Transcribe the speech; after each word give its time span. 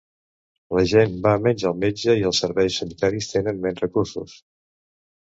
La 0.77 0.85
gent 0.91 1.13
va 1.25 1.33
menys 1.49 1.67
al 1.71 1.77
metge 1.85 2.17
i 2.23 2.27
els 2.31 2.41
serveis 2.47 2.81
sanitaris 2.83 3.33
tenen 3.37 3.65
menys 3.67 3.89
recursos. 3.89 4.39